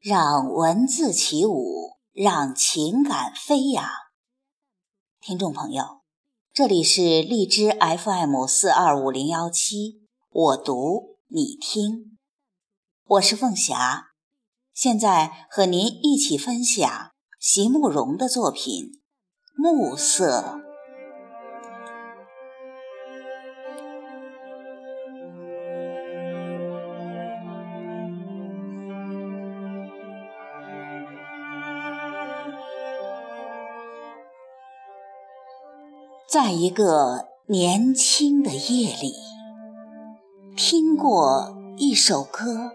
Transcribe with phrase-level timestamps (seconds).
[0.00, 3.84] 让文字起舞，让情感飞扬。
[5.20, 6.00] 听众朋友，
[6.54, 10.00] 这里是荔枝 FM 四二五零幺七，
[10.30, 12.16] 我读你听，
[13.08, 14.12] 我是凤霞，
[14.72, 18.84] 现在和您一起分享席慕容的作品
[19.54, 20.62] 《暮色》。
[36.30, 39.14] 在一个年轻的夜里，
[40.56, 42.70] 听过一首歌，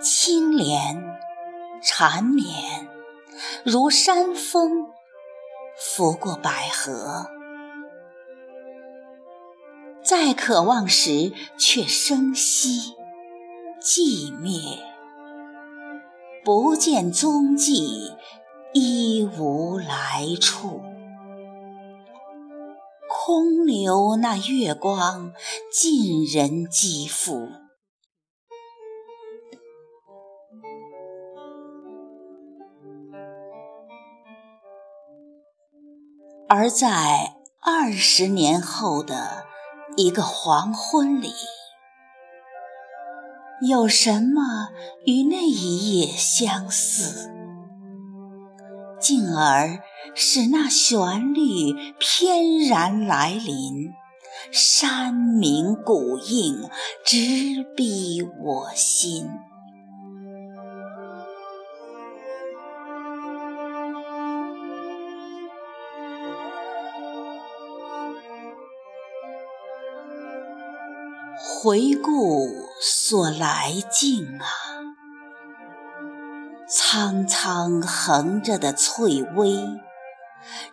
[0.00, 1.18] 清莲
[1.82, 2.86] 缠绵，
[3.64, 4.86] 如山风
[5.76, 7.26] 拂过百合。
[10.04, 12.94] 再渴望时，却生息
[13.82, 14.78] 寂灭，
[16.44, 18.12] 不见踪迹，
[18.72, 20.84] 一无来处。
[23.70, 25.32] 留那月光，
[25.72, 27.48] 尽人肌肤。
[36.48, 39.44] 而在二十年后的
[39.96, 41.32] 一个黄昏里，
[43.68, 44.70] 有什么
[45.06, 47.39] 与那一夜相似？
[49.00, 49.82] 进而
[50.14, 53.92] 使那旋律翩然来临，
[54.52, 56.68] 山鸣谷应，
[57.04, 59.28] 直逼我心。
[71.62, 72.48] 回顾
[72.80, 74.89] 所来径啊！
[76.72, 79.58] 苍苍横着的翠微，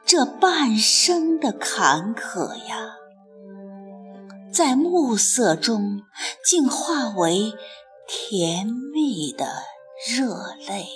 [0.06, 2.98] 这半生的坎坷呀，
[4.54, 6.04] 在暮色中
[6.46, 7.52] 竟化为
[8.08, 9.48] 甜蜜的
[10.08, 10.88] 热泪。